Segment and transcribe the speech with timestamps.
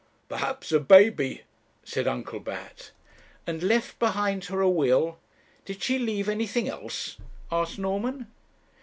[0.29, 1.43] 'Perhaps a baby,'
[1.83, 2.89] said Uncle Bat.
[3.45, 5.19] "And left behind her a will"
[5.65, 7.17] 'Did she leave anything else?'
[7.51, 8.25] asked Norman.